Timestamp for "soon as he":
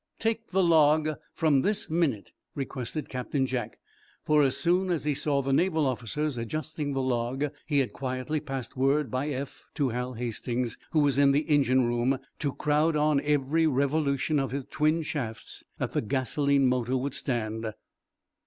4.57-5.13